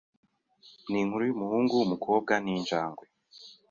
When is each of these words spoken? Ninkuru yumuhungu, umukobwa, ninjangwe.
Ninkuru 0.89 1.23
yumuhungu, 1.29 1.73
umukobwa, 1.85 2.33
ninjangwe. 2.43 3.05